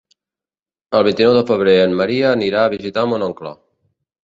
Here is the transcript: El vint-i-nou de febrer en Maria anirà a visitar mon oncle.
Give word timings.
El 0.99 1.05
vint-i-nou 1.07 1.33
de 1.35 1.43
febrer 1.51 1.77
en 1.83 1.95
Maria 2.01 2.33
anirà 2.39 2.65
a 2.65 2.73
visitar 2.77 3.07
mon 3.13 3.29
oncle. 3.31 3.57